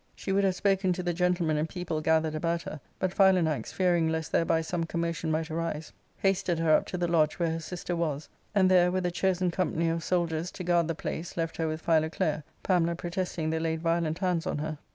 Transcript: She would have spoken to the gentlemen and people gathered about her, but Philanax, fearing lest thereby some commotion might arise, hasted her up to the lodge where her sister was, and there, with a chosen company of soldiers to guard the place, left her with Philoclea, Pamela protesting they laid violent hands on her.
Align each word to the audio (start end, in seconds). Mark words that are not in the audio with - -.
She 0.15 0.31
would 0.31 0.43
have 0.43 0.55
spoken 0.55 0.93
to 0.93 1.03
the 1.03 1.13
gentlemen 1.13 1.57
and 1.57 1.69
people 1.69 2.01
gathered 2.01 2.33
about 2.33 2.63
her, 2.63 2.81
but 2.97 3.13
Philanax, 3.15 3.71
fearing 3.71 4.09
lest 4.09 4.31
thereby 4.31 4.61
some 4.61 4.83
commotion 4.83 5.29
might 5.31 5.51
arise, 5.51 5.93
hasted 6.17 6.57
her 6.57 6.71
up 6.73 6.87
to 6.87 6.97
the 6.97 7.07
lodge 7.07 7.37
where 7.37 7.51
her 7.51 7.59
sister 7.59 7.95
was, 7.95 8.27
and 8.55 8.71
there, 8.71 8.89
with 8.91 9.05
a 9.05 9.11
chosen 9.11 9.51
company 9.51 9.89
of 9.89 10.03
soldiers 10.03 10.49
to 10.53 10.63
guard 10.63 10.87
the 10.87 10.95
place, 10.95 11.37
left 11.37 11.57
her 11.57 11.67
with 11.67 11.81
Philoclea, 11.83 12.43
Pamela 12.63 12.95
protesting 12.95 13.51
they 13.51 13.59
laid 13.59 13.81
violent 13.83 14.17
hands 14.17 14.47
on 14.47 14.57
her. 14.57 14.79